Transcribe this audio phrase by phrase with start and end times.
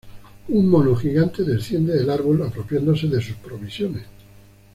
[0.47, 4.03] Un mono gigante desciende del árbol apropiándose de sus provisiones.